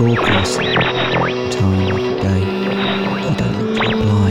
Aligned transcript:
door. 0.00 0.24
Time 1.50 1.92
of 1.92 2.20
day. 2.22 2.40
You 2.40 3.34
don't 3.36 3.56
need 3.64 3.76
to 3.76 3.84
reply. 3.90 4.30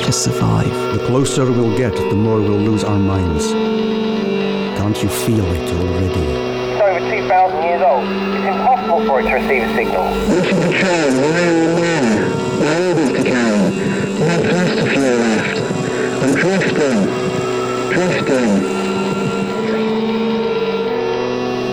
Just 0.00 0.24
survive. 0.24 0.72
The 0.98 1.04
closer 1.06 1.44
we'll 1.44 1.76
get, 1.76 1.94
the 1.94 2.14
more 2.14 2.40
we'll 2.40 2.58
lose 2.58 2.82
our 2.82 2.98
minds. 2.98 3.52
Can't 4.78 5.00
you 5.02 5.08
feel 5.08 5.44
it 5.44 5.72
already? 5.72 6.26
It's 6.72 6.80
over 6.82 6.98
2,000 6.98 7.62
years 7.62 7.82
old. 7.82 8.04
It's 8.34 8.46
impossible 8.46 9.04
for 9.06 9.20
it 9.20 9.24
to 9.24 9.34
receive 9.34 9.62
a 9.62 9.74
signal. 9.74 10.10
This 10.28 10.46
is 10.46 10.58
the 10.64 10.72
train. 10.72 11.16
We're 11.16 11.74
there. 11.76 12.30
We're 12.60 12.90
able 12.90 13.08
to 13.14 13.22
carry. 13.22 13.70
Not 14.18 14.40
past 14.42 14.78
a 14.78 14.86
few 14.90 15.10
left. 15.22 15.56
I'm 16.22 16.32
drifting. 16.34 16.98
Drifting. 17.92 18.52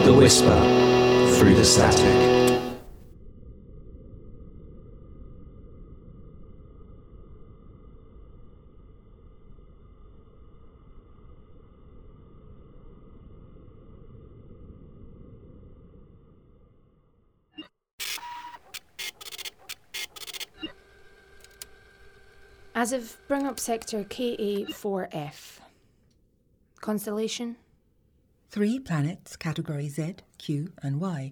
The 0.05 0.13
Whisper 0.13 0.59
through 1.37 1.55
the 1.55 1.65
static. 1.65 2.42
As 22.83 22.91
of 22.91 23.15
bring 23.29 23.47
up 23.47 23.61
sector 23.61 24.03
KA4F. 24.03 25.59
Constellation? 26.81 27.55
Three 28.49 28.77
planets, 28.77 29.37
category 29.37 29.87
Z, 29.87 30.15
Q, 30.37 30.73
and 30.83 30.99
Y. 30.99 31.31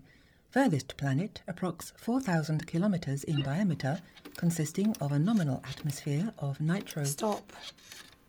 Furthest 0.50 0.96
planet, 0.96 1.42
approx 1.50 1.92
4,000 1.98 2.66
kilometers 2.68 3.26
in 3.26 3.42
diameter, 3.42 4.00
consisting 4.38 4.96
of 5.02 5.12
a 5.12 5.20
nominal 5.20 5.62
atmosphere 5.68 6.32
of 6.40 6.62
nitro. 6.62 7.04
Stop. 7.04 7.52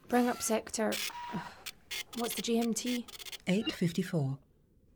Bring 0.08 0.28
up 0.28 0.42
sector. 0.42 0.92
What's 2.16 2.34
the 2.34 2.42
GMT? 2.42 3.04
854. 3.46 4.36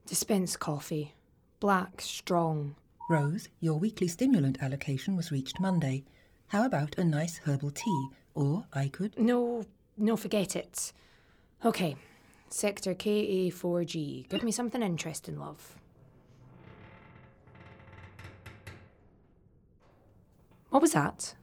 Dispense 0.04 0.56
coffee. 0.56 1.14
Black, 1.60 2.00
strong. 2.00 2.74
Rose, 3.08 3.50
your 3.60 3.78
weekly 3.78 4.08
stimulant 4.08 4.60
allocation 4.60 5.14
was 5.14 5.30
reached 5.30 5.60
Monday. 5.60 6.02
How 6.48 6.64
about 6.64 6.96
a 6.96 7.04
nice 7.04 7.40
herbal 7.44 7.72
tea? 7.72 8.08
Or 8.34 8.66
I 8.72 8.88
could. 8.88 9.18
No, 9.18 9.64
no, 9.96 10.16
forget 10.16 10.54
it. 10.54 10.92
Okay, 11.64 11.96
sector 12.48 12.94
KA4G. 12.94 14.28
Give 14.28 14.42
me 14.42 14.52
something 14.52 14.82
interesting, 14.82 15.38
love. 15.38 15.76
What 20.70 20.82
was 20.82 20.92
that? 20.92 21.34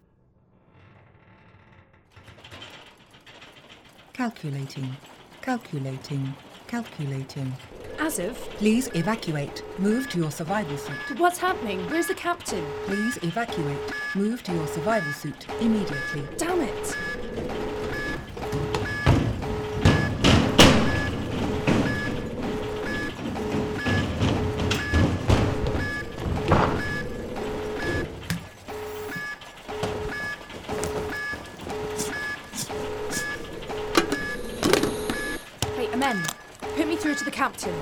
Calculating. 4.13 4.95
Calculating. 5.41 6.33
Calculating. 6.67 7.51
Please 8.03 8.89
evacuate. 8.95 9.63
Move 9.79 10.09
to 10.09 10.17
your 10.17 10.29
survival 10.29 10.77
suit. 10.77 11.17
What's 11.19 11.37
happening? 11.37 11.79
Where's 11.89 12.07
the 12.07 12.13
captain? 12.13 12.65
Please 12.85 13.17
evacuate. 13.23 13.79
Move 14.13 14.43
to 14.43 14.51
your 14.51 14.67
survival 14.67 15.13
suit 15.13 15.47
immediately. 15.61 16.27
Damn 16.37 16.59
it! 16.59 16.97
Right, 35.77 35.89
I'm 35.93 36.03
in. 36.03 36.23
Put 36.75 36.87
me 36.87 36.95
through 37.13 37.19
to 37.19 37.25
the 37.25 37.31
captain. 37.31 37.73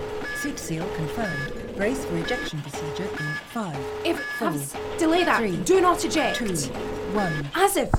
Suit 0.42 0.60
seal 0.60 0.86
confirmed. 0.96 1.76
Brace 1.78 2.04
for 2.06 2.18
ejection 2.18 2.62
procedure 2.62 3.04
in 3.06 3.34
five, 3.54 3.78
If 4.04 4.20
Four, 4.38 4.50
Havs, 4.50 4.98
delay 5.00 5.24
that. 5.24 5.38
three, 5.40 5.56
Do 5.58 5.80
not 5.82 6.04
eject. 6.04 6.38
two, 6.38 6.54
one. 7.14 7.50
As 7.56 7.78
if. 7.78 7.90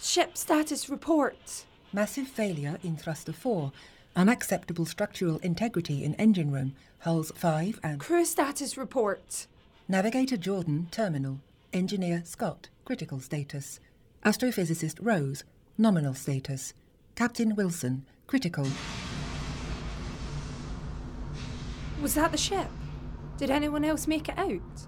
Ship 0.00 0.36
status 0.36 0.88
report. 0.88 1.64
Massive 1.92 2.26
failure 2.26 2.78
in 2.82 2.96
thruster 2.96 3.32
4. 3.32 3.72
Unacceptable 4.14 4.84
structural 4.84 5.38
integrity 5.38 6.04
in 6.04 6.14
engine 6.16 6.50
room, 6.52 6.74
hulls 7.00 7.32
5 7.34 7.80
and. 7.82 7.98
Crew 7.98 8.24
status 8.26 8.76
report. 8.76 9.46
Navigator 9.88 10.36
Jordan, 10.36 10.88
terminal. 10.90 11.40
Engineer 11.72 12.22
Scott, 12.26 12.68
critical 12.84 13.20
status. 13.20 13.80
Astrophysicist 14.24 14.98
Rose, 15.00 15.44
nominal 15.78 16.12
status. 16.12 16.74
Captain 17.14 17.54
Wilson, 17.56 18.04
critical. 18.26 18.66
Was 22.02 22.14
that 22.14 22.32
the 22.32 22.38
ship? 22.38 22.68
Did 23.38 23.50
anyone 23.50 23.84
else 23.84 24.06
make 24.06 24.28
it 24.28 24.36
out? 24.36 24.86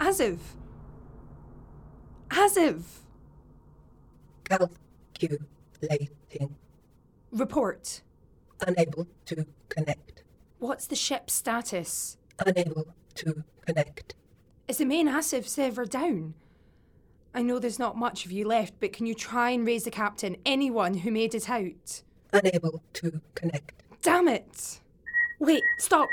As 0.00 0.18
if. 0.20 0.56
Calculating. 4.44 5.38
Report. 7.30 8.02
Unable 8.60 9.06
to 9.26 9.46
connect. 9.68 10.22
What's 10.58 10.86
the 10.86 10.96
ship's 10.96 11.34
status? 11.34 12.16
Unable 12.44 12.86
to 13.16 13.44
connect. 13.66 14.14
Is 14.66 14.78
the 14.78 14.84
main 14.84 15.08
ASIV 15.08 15.46
server 15.46 15.84
down? 15.84 16.34
I 17.34 17.42
know 17.42 17.58
there's 17.58 17.78
not 17.78 17.96
much 17.96 18.24
of 18.24 18.32
you 18.32 18.46
left, 18.46 18.74
but 18.80 18.92
can 18.92 19.06
you 19.06 19.14
try 19.14 19.50
and 19.50 19.66
raise 19.66 19.84
the 19.84 19.90
captain, 19.90 20.36
anyone 20.46 20.94
who 20.94 21.10
made 21.10 21.34
it 21.34 21.50
out? 21.50 22.02
Unable 22.32 22.82
to 22.94 23.20
connect. 23.34 23.82
Damn 24.02 24.28
it! 24.28 24.80
Wait, 25.38 25.62
stop! 25.78 26.08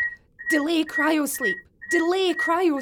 Delay 0.50 0.84
cryo 0.84 1.28
sleep! 1.28 1.58
Delay 1.92 2.34
cryo 2.34 2.82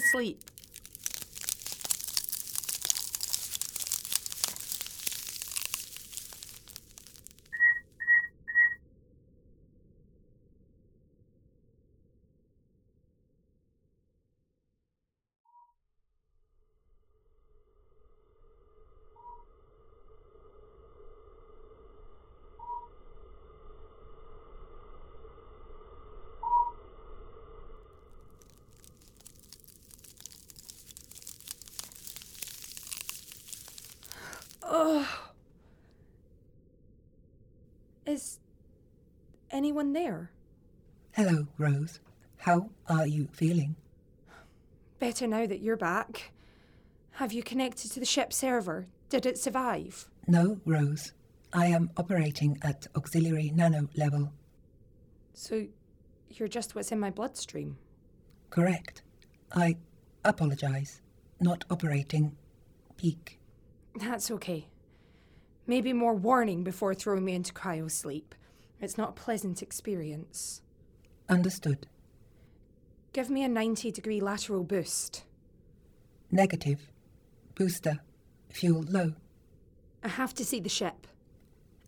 sleep! 34.83 35.05
Is 38.05 38.39
anyone 39.51 39.93
there? 39.93 40.31
Hello, 41.11 41.47
Rose. 41.57 41.99
How 42.37 42.69
are 42.87 43.05
you 43.05 43.27
feeling? 43.31 43.75
Better 44.99 45.27
now 45.27 45.45
that 45.45 45.61
you're 45.61 45.77
back. 45.77 46.31
Have 47.11 47.33
you 47.33 47.43
connected 47.43 47.91
to 47.91 47.99
the 47.99 48.05
ship 48.05 48.31
server? 48.33 48.87
Did 49.09 49.25
it 49.25 49.37
survive? 49.37 50.07
No, 50.27 50.59
Rose. 50.65 51.13
I 51.51 51.67
am 51.67 51.89
operating 51.97 52.59
at 52.61 52.87
auxiliary 52.95 53.51
nano 53.53 53.89
level. 53.95 54.31
So 55.33 55.67
you're 56.29 56.47
just 56.47 56.75
what's 56.75 56.91
in 56.91 56.99
my 56.99 57.09
bloodstream. 57.09 57.77
Correct. 58.49 59.01
I 59.53 59.77
apologize. 60.23 61.01
Not 61.39 61.65
operating 61.69 62.35
peak. 62.97 63.38
That's 63.99 64.31
okay. 64.31 64.67
Maybe 65.67 65.91
more 65.93 66.15
warning 66.15 66.63
before 66.63 66.93
throwing 66.93 67.25
me 67.25 67.35
into 67.35 67.53
cryo 67.53 67.91
sleep. 67.91 68.33
It's 68.79 68.97
not 68.97 69.09
a 69.09 69.21
pleasant 69.23 69.61
experience. 69.61 70.61
Understood. 71.27 71.85
Give 73.11 73.29
me 73.29 73.43
a 73.43 73.49
90 73.49 73.91
degree 73.91 74.21
lateral 74.21 74.63
boost. 74.63 75.25
Negative. 76.31 76.79
Booster. 77.55 77.99
Fuel 78.49 78.85
low. 78.87 79.13
I 80.03 80.07
have 80.07 80.33
to 80.35 80.45
see 80.45 80.59
the 80.61 80.69
ship. 80.69 81.05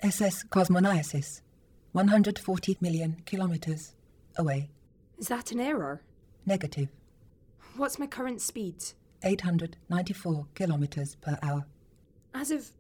SS 0.02 0.44
Cosmoniasis. 0.46 1.42
140 1.94 2.78
million 2.82 3.22
kilometers 3.26 3.96
away. 4.38 4.70
Is 5.18 5.30
that 5.30 5.52
an 5.52 5.60
error? 5.62 6.02
Negative. 6.46 6.90
What's 7.78 7.98
my 8.00 8.08
current 8.08 8.42
speed? 8.42 8.84
894 9.24 10.48
kilometers 10.56 11.16
per 11.16 11.38
hour. 11.42 11.66
As 12.34 12.52
of 12.52 12.72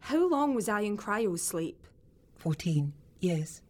how 0.00 0.28
long 0.28 0.54
was 0.54 0.68
I 0.68 0.80
in 0.80 0.96
cryo 0.96 1.38
sleep? 1.38 1.86
14 2.36 2.92
years. 3.20 3.62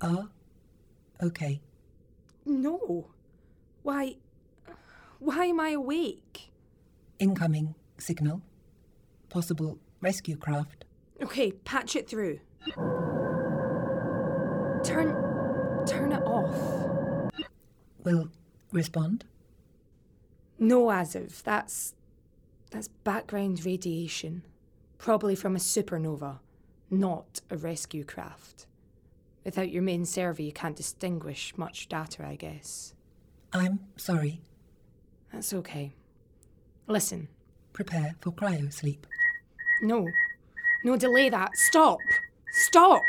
Ah, 0.00 0.28
okay. 1.22 1.60
No. 2.44 3.06
Why. 3.82 4.16
Why 5.18 5.46
am 5.46 5.60
I 5.60 5.70
awake? 5.70 6.50
Incoming 7.18 7.74
signal. 7.98 8.42
Possible 9.28 9.78
rescue 10.00 10.36
craft. 10.36 10.84
Okay, 11.22 11.52
patch 11.52 11.94
it 11.94 12.08
through. 12.08 12.40
Turn. 14.84 15.14
turn 15.86 16.12
it 16.12 16.22
off. 16.24 16.56
Will 18.02 18.28
respond. 18.72 19.24
No, 20.58 20.86
Aziv, 20.86 21.42
that's. 21.42 21.94
That's 22.72 22.88
background 22.88 23.64
radiation. 23.64 24.42
Probably 24.98 25.34
from 25.34 25.54
a 25.54 25.58
supernova, 25.58 26.38
not 26.90 27.40
a 27.50 27.56
rescue 27.56 28.04
craft. 28.04 28.66
Without 29.44 29.70
your 29.70 29.82
main 29.82 30.04
server, 30.04 30.42
you 30.42 30.52
can't 30.52 30.76
distinguish 30.76 31.52
much 31.56 31.88
data, 31.88 32.24
I 32.24 32.36
guess. 32.36 32.94
I'm 33.52 33.80
sorry. 33.96 34.40
That's 35.32 35.52
okay. 35.52 35.92
Listen. 36.86 37.28
Prepare 37.72 38.14
for 38.20 38.32
cryo 38.32 38.72
sleep. 38.72 39.06
No. 39.82 40.06
No, 40.84 40.96
delay 40.96 41.28
that. 41.28 41.56
Stop! 41.56 41.98
Stop! 42.52 43.02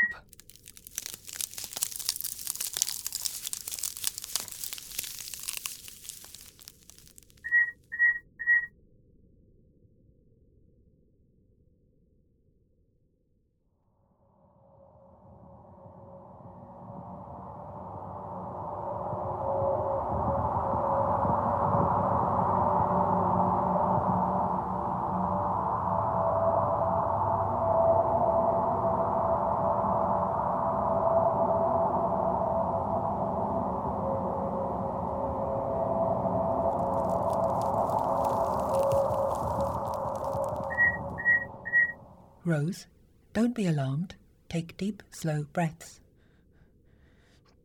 Rose, 42.54 42.86
don't 43.32 43.52
be 43.52 43.66
alarmed. 43.66 44.14
Take 44.48 44.76
deep, 44.76 45.02
slow 45.10 45.46
breaths. 45.52 45.98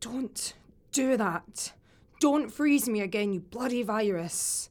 Don't 0.00 0.54
do 0.90 1.16
that. 1.16 1.72
Don't 2.18 2.50
freeze 2.50 2.88
me 2.88 3.00
again, 3.00 3.32
you 3.32 3.38
bloody 3.38 3.84
virus. 3.84 4.68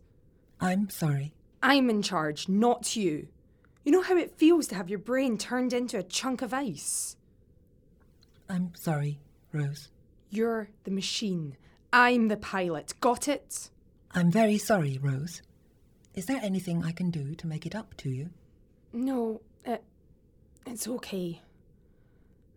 I'm 0.59 0.89
sorry. 0.89 1.31
I'm 1.63 1.89
in 1.89 2.01
charge, 2.01 2.49
not 2.49 2.97
you. 2.97 3.29
You 3.85 3.93
know 3.93 4.01
how 4.01 4.17
it 4.17 4.37
feels 4.37 4.67
to 4.67 4.75
have 4.75 4.89
your 4.89 4.99
brain 4.99 5.37
turned 5.37 5.71
into 5.71 5.97
a 5.97 6.03
chunk 6.03 6.41
of 6.41 6.53
ice? 6.53 7.15
I'm 8.49 8.73
sorry, 8.75 9.19
Rose. 9.53 9.87
You're 10.29 10.67
the 10.83 10.91
machine. 10.91 11.55
I'm 11.93 12.27
the 12.27 12.35
pilot. 12.35 12.93
Got 12.99 13.29
it? 13.29 13.69
I'm 14.11 14.31
very 14.31 14.57
sorry, 14.57 14.99
Rose. 15.01 15.41
Is 16.13 16.25
there 16.25 16.41
anything 16.43 16.83
I 16.83 16.91
can 16.91 17.09
do 17.09 17.35
to 17.35 17.47
make 17.47 17.65
it 17.65 17.73
up 17.73 17.95
to 17.97 18.09
you? 18.09 18.31
No, 18.91 19.39
it, 19.63 19.81
it's 20.69 20.87
okay. 20.87 21.41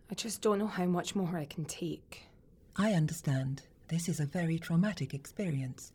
I 0.09 0.15
just 0.15 0.41
don't 0.41 0.59
know 0.59 0.67
how 0.67 0.85
much 0.85 1.15
more 1.15 1.37
I 1.37 1.45
can 1.45 1.65
take. 1.65 2.27
I 2.75 2.93
understand. 2.93 3.63
This 3.87 4.07
is 4.07 4.19
a 4.19 4.25
very 4.25 4.59
traumatic 4.59 5.13
experience. 5.13 5.91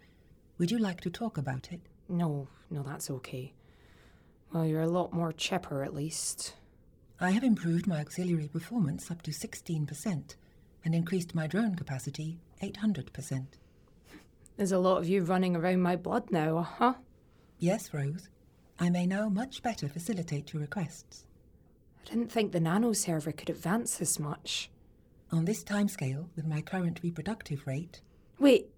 Would 0.58 0.70
you 0.70 0.78
like 0.78 1.00
to 1.02 1.10
talk 1.10 1.38
about 1.38 1.72
it? 1.72 1.80
No, 2.08 2.48
no, 2.70 2.82
that's 2.82 3.10
okay. 3.10 3.52
Well, 4.52 4.66
you're 4.66 4.82
a 4.82 4.88
lot 4.88 5.12
more 5.12 5.32
chipper 5.32 5.84
at 5.84 5.94
least. 5.94 6.54
I 7.20 7.30
have 7.30 7.44
improved 7.44 7.86
my 7.86 8.00
auxiliary 8.00 8.48
performance 8.48 9.10
up 9.10 9.22
to 9.22 9.30
16% 9.30 10.34
and 10.84 10.94
increased 10.94 11.34
my 11.34 11.46
drone 11.46 11.74
capacity 11.74 12.38
800%. 12.62 13.46
There's 14.56 14.72
a 14.72 14.78
lot 14.78 14.98
of 14.98 15.08
you 15.08 15.22
running 15.22 15.54
around 15.54 15.82
my 15.82 15.94
blood 15.94 16.30
now, 16.30 16.62
huh? 16.62 16.94
Yes, 17.58 17.94
Rose. 17.94 18.28
I 18.80 18.90
may 18.90 19.06
now 19.06 19.28
much 19.28 19.62
better 19.62 19.88
facilitate 19.88 20.52
your 20.52 20.62
requests. 20.62 21.27
I 22.04 22.10
didn't 22.10 22.32
think 22.32 22.52
the 22.52 22.60
nano 22.60 22.92
server 22.92 23.32
could 23.32 23.50
advance 23.50 23.96
this 23.96 24.18
much. 24.18 24.70
On 25.30 25.44
this 25.44 25.62
timescale, 25.62 26.28
with 26.36 26.46
my 26.46 26.60
current 26.62 27.00
reproductive 27.02 27.66
rate, 27.66 28.00
Wait, 28.38 28.70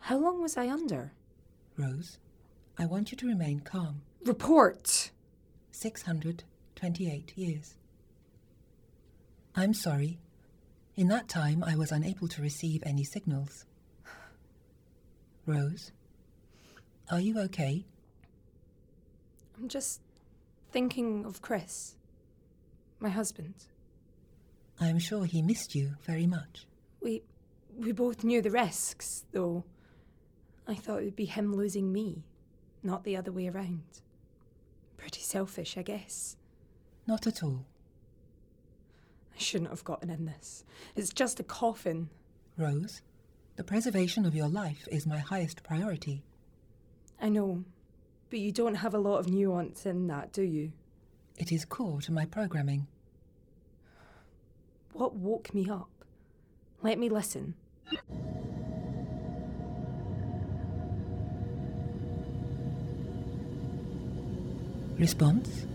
how 0.00 0.18
long 0.18 0.42
was 0.42 0.56
I 0.56 0.68
under? 0.68 1.12
Rose, 1.78 2.18
I 2.78 2.84
want 2.86 3.12
you 3.12 3.16
to 3.18 3.26
remain 3.26 3.60
calm. 3.60 4.02
Report! 4.24 5.10
628 5.70 7.32
years. 7.36 7.76
I'm 9.54 9.72
sorry. 9.72 10.18
In 10.96 11.08
that 11.08 11.28
time, 11.28 11.62
I 11.64 11.76
was 11.76 11.92
unable 11.92 12.28
to 12.28 12.42
receive 12.42 12.82
any 12.84 13.04
signals. 13.04 13.64
Rose, 15.46 15.92
are 17.10 17.20
you 17.20 17.38
okay? 17.40 17.84
I'm 19.58 19.68
just 19.68 20.00
thinking 20.70 21.24
of 21.24 21.40
Chris, 21.42 21.94
my 23.02 23.10
husband. 23.10 23.54
I 24.80 24.88
am 24.88 24.98
sure 24.98 25.24
he 25.24 25.42
missed 25.42 25.74
you 25.74 25.96
very 26.02 26.26
much. 26.26 26.66
We 27.00 27.22
we 27.76 27.92
both 27.92 28.24
knew 28.24 28.42
the 28.42 28.50
risks, 28.50 29.24
though. 29.32 29.64
I 30.66 30.74
thought 30.74 31.00
it 31.00 31.04
would 31.06 31.16
be 31.16 31.24
him 31.24 31.54
losing 31.54 31.92
me, 31.92 32.24
not 32.82 33.04
the 33.04 33.16
other 33.16 33.32
way 33.32 33.48
around. 33.48 33.82
Pretty 34.96 35.20
selfish, 35.20 35.76
I 35.76 35.82
guess. 35.82 36.36
Not 37.06 37.26
at 37.26 37.42
all. 37.42 37.64
I 39.34 39.38
shouldn't 39.38 39.70
have 39.70 39.84
gotten 39.84 40.10
in 40.10 40.26
this. 40.26 40.64
It's 40.94 41.12
just 41.12 41.40
a 41.40 41.44
coffin. 41.44 42.10
Rose, 42.56 43.02
the 43.56 43.64
preservation 43.64 44.24
of 44.24 44.34
your 44.34 44.48
life 44.48 44.86
is 44.90 45.06
my 45.06 45.18
highest 45.18 45.62
priority. 45.62 46.22
I 47.20 47.28
know, 47.28 47.64
but 48.30 48.38
you 48.38 48.52
don't 48.52 48.76
have 48.76 48.94
a 48.94 48.98
lot 48.98 49.18
of 49.18 49.28
nuance 49.28 49.86
in 49.86 50.06
that, 50.08 50.32
do 50.32 50.42
you? 50.42 50.72
It 51.42 51.50
is 51.50 51.64
core 51.64 52.00
to 52.02 52.12
my 52.12 52.24
programming. 52.24 52.86
What 54.92 55.16
woke 55.16 55.52
me 55.52 55.68
up? 55.68 55.90
Let 56.82 57.00
me 57.00 57.08
listen. 57.08 57.54
Response? 64.96 65.66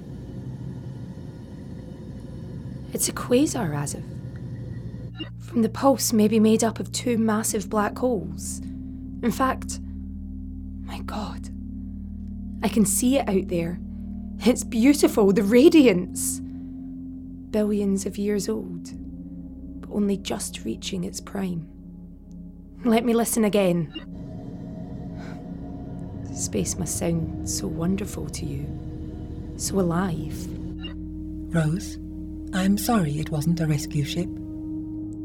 It's 2.94 3.10
a 3.10 3.12
quasar, 3.12 3.72
Azif. 3.72 4.06
From 5.42 5.64
the 5.64 5.68
pulse 5.70 6.14
may 6.14 6.30
be 6.30 6.40
made 6.40 6.64
up 6.64 6.80
of 6.80 6.94
two 6.94 7.18
massive 7.18 7.70
black 7.70 7.98
holes. 7.98 8.60
In 9.22 9.34
fact, 9.34 9.82
my 10.86 11.00
god, 11.00 11.50
I 12.64 12.70
can 12.70 12.86
see 12.86 13.18
it 13.18 13.28
out 13.28 13.50
there. 13.50 13.82
It's 14.46 14.64
beautiful, 14.64 15.34
the 15.34 15.44
radiance. 15.44 16.40
Billions 17.52 18.06
of 18.06 18.18
years 18.18 18.48
old, 18.48 18.92
but 19.82 19.90
only 19.92 20.18
just 20.18 20.64
reaching 20.64 21.04
its 21.04 21.20
prime. 21.20 21.68
Let 22.86 23.04
me 23.04 23.14
listen 23.14 23.46
again. 23.46 23.92
Space 26.34 26.78
must 26.78 26.98
sound 26.98 27.50
so 27.50 27.68
wonderful 27.68 28.30
to 28.30 28.46
you, 28.46 28.66
so 29.58 29.80
alive. 29.80 30.38
Rose, 31.54 31.98
I'm 32.54 32.78
sorry 32.78 33.20
it 33.20 33.32
wasn't 33.32 33.60
a 33.60 33.66
rescue 33.66 34.06
ship. 34.06 34.30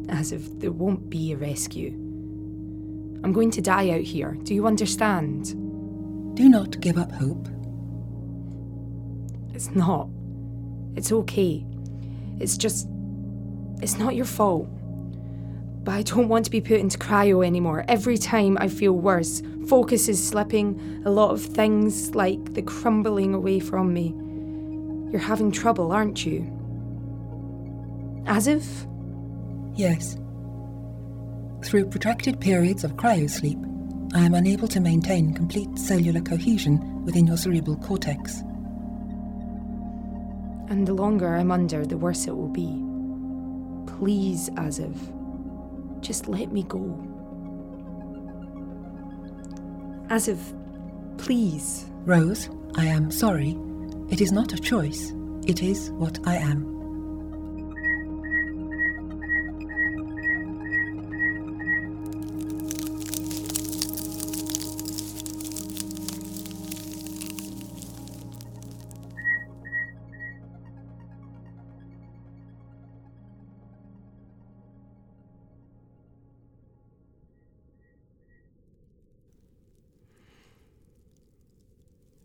As 0.09 0.33
if 0.33 0.59
there 0.59 0.73
won't 0.73 1.11
be 1.11 1.33
a 1.33 1.37
rescue. 1.37 1.91
I'm 3.25 3.33
going 3.33 3.51
to 3.53 3.61
die 3.61 3.91
out 3.91 4.01
here. 4.01 4.39
Do 4.43 4.55
you 4.55 4.67
understand? 4.67 5.55
Do 6.35 6.49
not 6.49 6.81
give 6.81 6.97
up 6.99 7.13
hope. 7.13 7.47
It's 9.63 9.77
not. 9.77 10.09
It's 10.97 11.13
okay. 11.13 11.65
It's 12.41 12.57
just. 12.57 12.89
It's 13.81 13.97
not 13.97 14.17
your 14.17 14.25
fault. 14.25 14.67
But 15.85 15.93
I 15.93 16.03
don't 16.03 16.29
want 16.29 16.45
to 16.47 16.51
be 16.51 16.61
put 16.61 16.81
into 16.81 16.99
cryo 16.99 17.47
anymore. 17.47 17.85
Every 17.87 18.19
time 18.19 18.59
I 18.61 18.67
feel 18.67 18.95
worse, 18.95 19.41
focus 19.69 20.09
is 20.09 20.21
slipping, 20.29 21.03
a 21.05 21.11
lot 21.13 21.31
of 21.31 21.45
things 21.45 22.13
like 22.17 22.55
the 22.55 22.63
crumbling 22.63 23.35
away 23.35 23.61
from 23.61 23.95
me. 23.95 24.09
You're 25.13 25.21
having 25.21 25.53
trouble, 25.53 25.93
aren't 25.93 26.27
you? 26.27 26.43
As 28.27 28.49
if? 28.49 28.67
Yes. 29.75 30.17
Through 31.63 31.87
protracted 31.87 32.41
periods 32.41 32.83
of 32.83 32.95
cryosleep, 32.95 34.13
I 34.13 34.25
am 34.25 34.35
unable 34.35 34.67
to 34.67 34.81
maintain 34.81 35.35
complete 35.35 35.79
cellular 35.79 36.21
cohesion 36.21 37.05
within 37.05 37.29
your 37.29 37.37
cerebral 37.37 37.77
cortex. 37.77 38.43
And 40.73 40.89
the 40.89 40.95
longer 40.95 41.37
I'm 41.37 41.51
under, 41.51 41.85
the 41.85 41.99
worse 41.99 42.27
it 42.27 42.35
will 42.35 42.49
be. 42.49 42.83
Please, 43.99 44.49
Aziv, 44.55 44.97
just 46.01 46.29
let 46.29 46.51
me 46.51 46.63
go. 46.63 46.79
Aziv, 50.09 50.39
please. 51.19 51.85
Rose, 52.07 52.49
I 52.75 52.87
am 52.87 53.11
sorry. 53.11 53.55
It 54.09 54.23
is 54.23 54.33
not 54.33 54.55
a 54.55 54.59
choice. 54.59 55.13
It 55.47 55.63
is 55.63 55.91
what 55.91 56.19
I 56.27 56.37
am. 56.37 56.82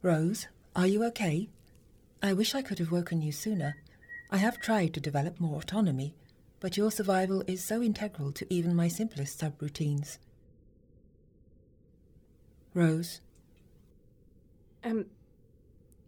Rose, 0.07 0.47
are 0.73 0.87
you 0.87 1.03
okay? 1.03 1.49
I 2.23 2.31
wish 2.31 2.55
I 2.55 2.61
could 2.61 2.79
have 2.79 2.93
woken 2.93 3.21
you 3.21 3.33
sooner. 3.33 3.75
I 4.31 4.37
have 4.37 4.61
tried 4.61 4.93
to 4.93 5.01
develop 5.01 5.37
more 5.37 5.59
autonomy, 5.59 6.15
but 6.61 6.77
your 6.77 6.91
survival 6.91 7.43
is 7.45 7.61
so 7.61 7.81
integral 7.81 8.31
to 8.31 8.47
even 8.49 8.73
my 8.73 8.87
simplest 8.87 9.37
subroutines. 9.37 10.17
Rose, 12.73 13.19
Um, 14.81 15.07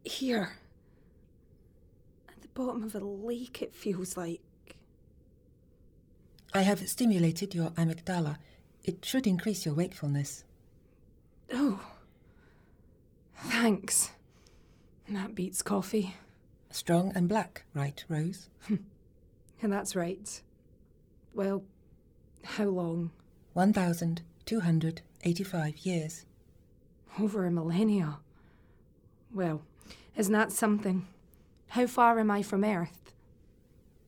here. 0.06 0.54
At 2.30 2.42
the 2.42 2.48
bottom 2.54 2.86
of 2.86 2.96
a 2.96 3.00
lake, 3.00 3.62
it 3.62 3.76
feels 3.76 4.16
like. 4.16 4.40
I 6.54 6.62
have 6.62 6.88
stimulated 6.88 7.54
your 7.54 7.72
amygdala. 7.72 8.38
It 8.82 9.04
should 9.04 9.28
increase 9.28 9.66
your 9.66 9.76
wakefulness. 9.76 10.46
Oh. 11.52 11.82
Thanks. 13.42 14.12
That 15.08 15.36
beats 15.36 15.62
coffee. 15.62 16.16
Strong 16.70 17.14
and 17.16 17.28
black, 17.28 17.64
right, 17.74 18.04
Rose? 18.08 18.50
And 19.62 19.74
that's 19.74 19.94
right. 19.96 20.42
Well, 21.34 21.64
how 22.44 22.66
long? 22.66 23.12
1,285 23.54 25.78
years. 25.80 26.26
Over 27.20 27.46
a 27.46 27.52
millennia. 27.52 28.20
Well, 29.34 29.64
isn't 30.16 30.32
that 30.32 30.54
something? 30.54 31.08
How 31.70 31.88
far 31.88 32.20
am 32.20 32.30
I 32.32 32.42
from 32.42 32.64
Earth? 32.64 33.12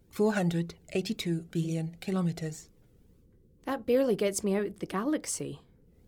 482 0.09 1.41
billion 1.51 1.97
kilometers. 1.99 2.69
That 3.65 3.85
barely 3.85 4.15
gets 4.15 4.41
me 4.43 4.55
out 4.55 4.65
of 4.65 4.79
the 4.79 4.85
galaxy. 4.85 5.59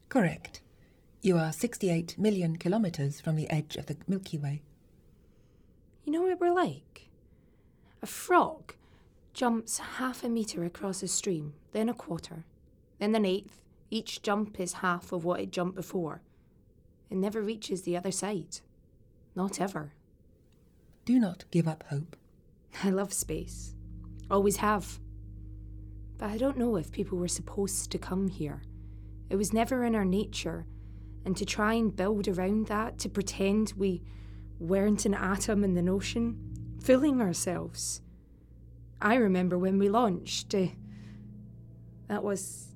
Correct. 0.10 0.62
You 1.26 1.38
are 1.38 1.54
68 1.54 2.18
million 2.20 2.58
kilometers 2.58 3.22
from 3.22 3.38
the 3.38 3.50
edge 3.50 3.78
of 3.78 3.86
the 3.86 3.96
Milky 4.10 4.38
Way. 4.38 4.62
You 6.04 6.12
know 6.12 6.24
what 6.24 6.42
we're 6.42 6.54
like? 6.54 7.08
A 8.02 8.06
frog 8.06 8.74
jumps 9.34 9.78
half 9.78 10.26
a 10.26 10.28
metre 10.28 10.66
across 10.66 11.02
a 11.02 11.08
stream, 11.08 11.54
then 11.72 11.88
a 11.88 11.94
quarter, 11.94 12.44
then 13.00 13.16
an 13.16 13.24
eighth. 13.24 13.62
Each 13.90 14.22
jump 14.22 14.60
is 14.60 14.74
half 14.74 15.14
of 15.14 15.24
what 15.24 15.40
it 15.40 15.52
jumped 15.52 15.78
before. 15.78 16.22
It 17.10 17.16
never 17.16 17.42
reaches 17.42 17.84
the 17.84 17.96
other 17.96 18.12
side. 18.12 18.60
Not 19.34 19.62
ever. 19.62 19.94
Do 21.06 21.18
not 21.20 21.46
give 21.52 21.70
up 21.70 21.86
hope. 21.88 22.18
I 22.84 22.90
love 22.90 23.14
space. 23.14 23.76
Always 24.30 24.58
have. 24.58 25.00
But 26.18 26.32
I 26.32 26.38
don't 26.38 26.58
know 26.58 26.76
if 26.76 26.92
people 26.92 27.18
were 27.18 27.30
supposed 27.30 27.92
to 27.92 27.98
come 27.98 28.28
here. 28.28 28.64
It 29.30 29.38
was 29.38 29.54
never 29.54 29.86
in 29.86 29.96
our 29.96 30.04
nature. 30.04 30.66
And 31.26 31.38
to 31.38 31.46
try 31.46 31.74
and 31.74 31.96
build 31.96 32.28
around 32.28 32.68
that, 32.68 32.98
to 33.00 33.10
pretend 33.10 33.74
we 33.78 34.02
weren't 34.60 35.06
an 35.06 35.14
atom 35.14 35.64
in 35.64 35.74
the 35.74 35.82
notion, 35.82 36.38
fooling 36.82 37.22
ourselves. 37.22 38.02
I 39.02 39.16
remember 39.16 39.58
when 39.58 39.78
we 39.78 39.90
launched. 39.90 40.54
Uh, 40.54 40.68
that 42.08 42.24
was. 42.24 42.68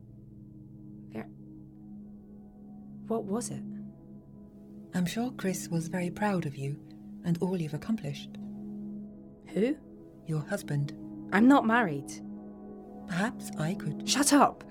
Ver- 1.11 1.27
What 3.07 3.25
was 3.25 3.49
it? 3.49 3.61
I'm 4.93 5.05
sure 5.05 5.31
Chris 5.31 5.67
was 5.69 5.87
very 5.89 6.09
proud 6.09 6.45
of 6.45 6.55
you 6.55 6.79
and 7.23 7.37
all 7.41 7.59
you've 7.61 7.73
accomplished. 7.73 8.29
Who? 9.47 9.75
Your 10.25 10.41
husband. 10.41 10.93
I'm 11.31 11.47
not 11.47 11.65
married. 11.65 12.11
Perhaps 13.07 13.51
I 13.59 13.75
could. 13.75 14.07
Shut 14.07 14.33
up! 14.33 14.63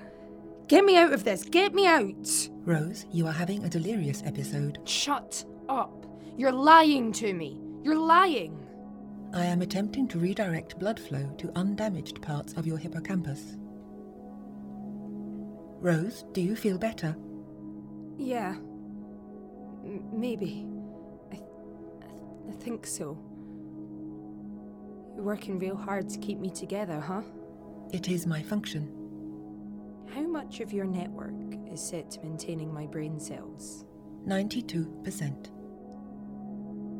Get 0.69 0.85
me 0.85 0.97
out 0.97 1.13
of 1.13 1.23
this! 1.25 1.45
Get 1.45 1.75
me 1.75 1.87
out! 1.87 2.49
Rose, 2.65 3.07
you 3.13 3.27
are 3.27 3.33
having 3.33 3.65
a 3.65 3.69
delirious 3.69 4.23
episode. 4.25 4.79
Shut 4.85 5.45
up! 5.69 6.07
You're 6.37 6.53
lying 6.53 7.13
to 7.13 7.33
me! 7.33 7.61
You're 7.85 7.99
lying! 7.99 8.67
I 9.33 9.45
am 9.45 9.63
attempting 9.63 10.09
to 10.09 10.19
redirect 10.19 10.79
blood 10.79 10.99
flow 10.99 11.31
to 11.39 11.53
undamaged 11.57 12.21
parts 12.21 12.55
of 12.55 12.67
your 12.67 12.79
hippocampus. 12.79 13.57
Rose, 15.81 16.25
do 16.33 16.41
you 16.41 16.57
feel 16.57 16.79
better? 16.79 17.15
Yeah. 18.19 18.57
M- 19.85 20.03
maybe. 20.13 20.67
I, 21.31 21.35
th- 21.37 21.45
I, 22.03 22.07
th- 22.09 22.23
I 22.49 22.53
think 22.65 22.87
so. 22.87 23.17
You're 25.15 25.25
working 25.25 25.59
real 25.59 25.77
hard 25.77 26.09
to 26.11 26.19
keep 26.19 26.39
me 26.39 26.51
together, 26.51 26.99
huh? 26.99 27.23
It 27.93 28.09
is 28.09 28.27
my 28.27 28.43
function. 28.43 28.93
How 30.15 30.23
much 30.23 30.61
of 30.61 30.73
your 30.73 30.85
network 30.85 31.35
is 31.71 31.81
set 31.81 32.11
to 32.13 32.21
maintaining 32.23 32.73
my 32.73 32.87
brain 32.87 33.19
cells? 33.21 33.85
92%. 34.27 35.51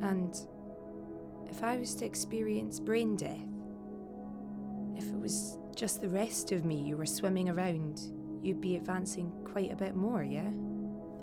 And 0.03 0.35
if 1.51 1.63
I 1.63 1.77
was 1.77 1.95
to 1.97 2.05
experience 2.05 2.79
brain 2.81 3.17
death, 3.17 3.41
if 4.97 5.09
it 5.09 5.19
was 5.19 5.59
just 5.75 6.01
the 6.01 6.09
rest 6.09 6.53
of 6.53 6.65
me 6.65 6.81
you 6.81 6.97
were 6.97 7.07
swimming 7.07 7.49
around, 7.49 8.01
you'd 8.43 8.61
be 8.61 8.77
advancing 8.77 9.33
quite 9.45 9.73
a 9.73 9.77
bit 9.77 9.95
more, 9.97 10.23
yeah? 10.23 10.51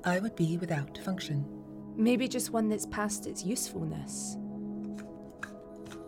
I 0.04 0.20
would 0.20 0.36
be 0.36 0.58
without 0.58 0.98
function. 1.00 1.46
Maybe 1.96 2.28
just 2.28 2.52
one 2.52 2.70
that's 2.70 2.86
past 2.88 3.28
its 3.28 3.46
usefulness. 3.46 4.38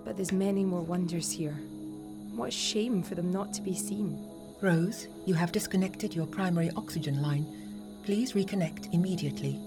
But 0.04 0.18
there's 0.18 0.32
many 0.32 0.64
more 0.64 0.82
wonders 0.82 1.32
here. 1.32 1.58
What 2.34 2.50
a 2.50 2.52
shame 2.52 3.02
for 3.02 3.16
them 3.16 3.32
not 3.32 3.54
to 3.54 3.62
be 3.62 3.74
seen. 3.74 4.28
Rose, 4.62 5.08
you 5.26 5.34
have 5.34 5.52
disconnected 5.52 6.16
your 6.16 6.26
primary 6.26 6.72
oxygen 6.76 7.22
line. 7.22 7.46
Please 8.04 8.34
reconnect 8.34 8.94
immediately. 8.94 9.60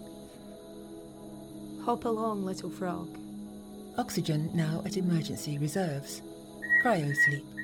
Hop 1.84 2.04
along, 2.04 2.44
little 2.44 2.70
frog. 2.70 3.08
Oxygen 3.98 4.50
now 4.54 4.82
at 4.84 4.96
emergency 4.96 5.58
reserves. 5.58 6.22
Cryosleep. 6.82 7.57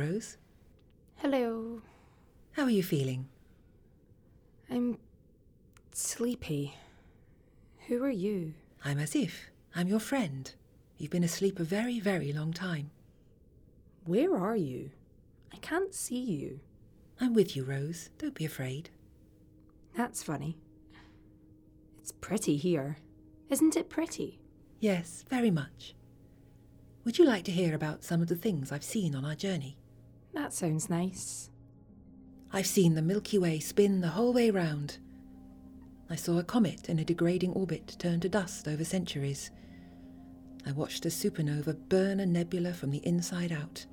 Rose. 0.00 0.38
Hello. 1.16 1.82
How 2.52 2.62
are 2.62 2.70
you 2.70 2.82
feeling? 2.82 3.28
I'm 4.70 4.96
sleepy. 5.92 6.74
Who 7.86 8.02
are 8.02 8.08
you? 8.08 8.54
I'm 8.82 8.96
Asif. 8.96 9.32
I'm 9.74 9.88
your 9.88 10.00
friend. 10.00 10.50
You've 10.96 11.10
been 11.10 11.22
asleep 11.22 11.60
a 11.60 11.64
very, 11.64 12.00
very 12.00 12.32
long 12.32 12.54
time. 12.54 12.90
Where 14.06 14.34
are 14.34 14.56
you? 14.56 14.88
I 15.52 15.58
can't 15.58 15.92
see 15.92 16.22
you. 16.22 16.60
I'm 17.20 17.34
with 17.34 17.54
you, 17.54 17.64
Rose. 17.64 18.08
Don't 18.16 18.34
be 18.34 18.46
afraid. 18.46 18.88
That's 19.94 20.22
funny. 20.22 20.56
It's 22.00 22.12
pretty 22.12 22.56
here. 22.56 22.96
Isn't 23.50 23.76
it 23.76 23.90
pretty? 23.90 24.40
Yes, 24.78 25.26
very 25.28 25.50
much. 25.50 25.94
Would 27.04 27.18
you 27.18 27.26
like 27.26 27.44
to 27.44 27.52
hear 27.52 27.74
about 27.74 28.02
some 28.02 28.22
of 28.22 28.28
the 28.28 28.34
things 28.34 28.72
I've 28.72 28.82
seen 28.82 29.14
on 29.14 29.26
our 29.26 29.34
journey? 29.34 29.76
That 30.32 30.52
sounds 30.52 30.88
nice. 30.88 31.50
I've 32.52 32.66
seen 32.66 32.94
the 32.94 33.02
Milky 33.02 33.38
Way 33.38 33.60
spin 33.60 34.00
the 34.00 34.08
whole 34.08 34.32
way 34.32 34.50
round. 34.50 34.98
I 36.08 36.16
saw 36.16 36.38
a 36.38 36.44
comet 36.44 36.88
in 36.88 36.98
a 36.98 37.04
degrading 37.04 37.52
orbit 37.52 37.96
turn 37.98 38.20
to 38.20 38.28
dust 38.28 38.66
over 38.66 38.84
centuries. 38.84 39.50
I 40.66 40.72
watched 40.72 41.06
a 41.06 41.08
supernova 41.08 41.76
burn 41.88 42.20
a 42.20 42.26
nebula 42.26 42.72
from 42.72 42.90
the 42.90 43.06
inside 43.06 43.52
out. 43.52 43.86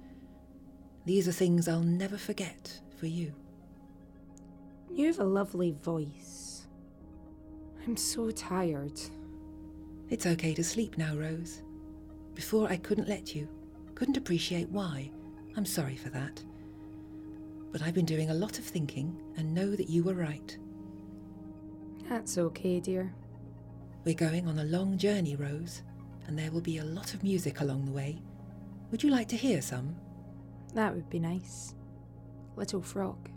These 1.06 1.28
are 1.28 1.32
things 1.32 1.68
I'll 1.68 1.82
never 1.82 2.18
forget 2.18 2.82
for 2.98 3.06
you. 3.06 3.34
You 4.92 5.08
have 5.08 5.20
a 5.20 5.24
lovely 5.24 5.76
voice. 5.84 6.68
I'm 7.86 7.96
so 7.96 8.32
tired. 8.32 9.00
It's 10.10 10.26
okay 10.26 10.54
to 10.56 10.64
sleep 10.64 10.98
now, 10.98 11.16
Rose. 11.16 11.62
Before 12.34 12.68
I 12.68 12.78
couldn't 12.78 13.08
let 13.08 13.36
you, 13.36 13.48
couldn't 13.96 14.18
appreciate 14.18 14.70
why. 14.70 15.12
I'm 15.58 15.66
sorry 15.66 15.96
for 15.96 16.10
that. 16.10 16.42
But 17.72 17.82
I've 17.82 17.96
been 17.96 18.06
doing 18.06 18.30
a 18.30 18.36
lot 18.36 18.60
of 18.60 18.64
thinking 18.64 19.20
and 19.36 19.54
know 19.54 19.76
that 19.76 19.90
you 19.90 20.04
were 20.04 20.14
right. 20.14 20.56
That's 22.08 22.38
okay, 22.38 22.80
dear. 22.80 23.14
We're 24.06 24.14
going 24.14 24.48
on 24.48 24.60
a 24.60 24.64
long 24.64 24.98
journey, 24.98 25.36
Rose, 25.36 25.82
and 26.28 26.38
there 26.38 26.52
will 26.52 26.62
be 26.62 26.78
a 26.78 26.86
lot 26.86 27.14
of 27.14 27.24
music 27.24 27.60
along 27.60 27.86
the 27.86 27.92
way. 27.92 28.22
Would 28.92 29.04
you 29.04 29.10
like 29.10 29.28
to 29.30 29.36
hear 29.36 29.62
some? 29.62 29.96
That 30.76 30.94
would 30.94 31.10
be 31.10 31.20
nice. 31.20 31.74
Little 32.56 32.82
frog. 32.82 33.30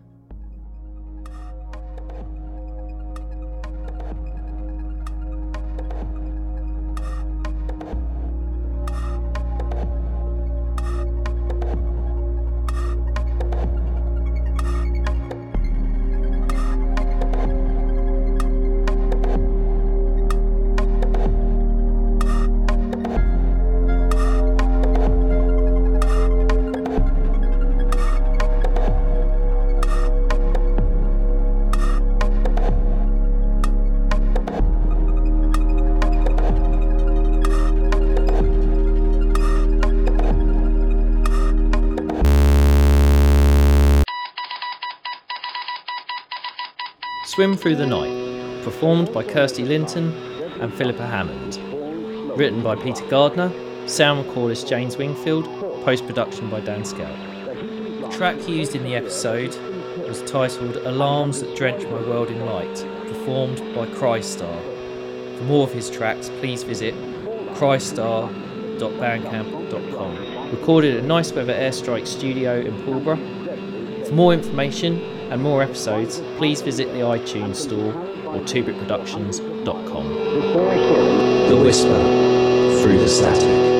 Swim 47.40 47.56
Through 47.56 47.76
the 47.76 47.86
Night, 47.86 48.62
performed 48.64 49.14
by 49.14 49.22
Kirsty 49.22 49.64
Linton 49.64 50.12
and 50.60 50.74
Philippa 50.74 51.06
Hammond. 51.06 51.56
Written 52.38 52.62
by 52.62 52.76
Peter 52.76 53.02
Gardner, 53.06 53.50
sound 53.88 54.26
recordist 54.26 54.68
James 54.68 54.98
Wingfield, 54.98 55.46
post 55.82 56.06
production 56.06 56.50
by 56.50 56.60
Dan 56.60 56.84
Scout. 56.84 57.16
The 58.02 58.08
track 58.14 58.46
used 58.46 58.76
in 58.76 58.82
the 58.82 58.94
episode 58.94 59.56
was 60.06 60.20
titled 60.30 60.76
Alarms 60.76 61.40
That 61.40 61.56
Drench 61.56 61.82
My 61.84 62.02
World 62.02 62.28
in 62.28 62.44
Light, 62.44 62.86
performed 63.08 63.56
by 63.74 63.86
Crystar. 63.86 64.60
For 65.38 65.44
more 65.44 65.66
of 65.66 65.72
his 65.72 65.88
tracks, 65.88 66.28
please 66.40 66.62
visit 66.62 66.94
crystar.bandcamp.com. 67.54 70.50
Recorded 70.50 70.98
at 70.98 71.04
Nice 71.04 71.32
Weather 71.32 71.54
Airstrike 71.54 72.06
Studio 72.06 72.60
in 72.60 72.74
Pulborough. 72.82 74.06
For 74.06 74.12
more 74.12 74.34
information 74.34 75.19
and 75.30 75.40
more 75.42 75.62
episodes, 75.62 76.20
please 76.36 76.60
visit 76.60 76.88
the 76.88 77.00
iTunes 77.00 77.56
store 77.56 77.94
or 78.26 78.40
tubitproductions.com. 78.40 80.08
The 81.48 81.56
Whisper 81.56 82.82
Through 82.82 82.98
the 82.98 83.08
Static. 83.08 83.79